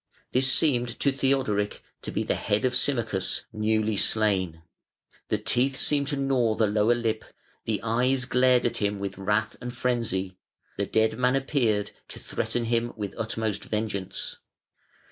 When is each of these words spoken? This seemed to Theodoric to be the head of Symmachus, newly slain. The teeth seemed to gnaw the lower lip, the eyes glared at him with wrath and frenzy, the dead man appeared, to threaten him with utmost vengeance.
This 0.31 0.51
seemed 0.51 0.99
to 1.01 1.11
Theodoric 1.11 1.83
to 2.01 2.09
be 2.11 2.23
the 2.23 2.33
head 2.33 2.65
of 2.65 2.75
Symmachus, 2.75 3.45
newly 3.53 3.95
slain. 3.95 4.63
The 5.29 5.37
teeth 5.37 5.75
seemed 5.75 6.07
to 6.07 6.17
gnaw 6.17 6.55
the 6.55 6.65
lower 6.65 6.95
lip, 6.95 7.23
the 7.65 7.79
eyes 7.83 8.25
glared 8.25 8.65
at 8.65 8.77
him 8.77 8.97
with 8.97 9.19
wrath 9.19 9.55
and 9.61 9.71
frenzy, 9.77 10.39
the 10.75 10.87
dead 10.87 11.19
man 11.19 11.35
appeared, 11.35 11.91
to 12.07 12.17
threaten 12.19 12.65
him 12.65 12.93
with 12.97 13.13
utmost 13.15 13.65
vengeance. 13.65 14.37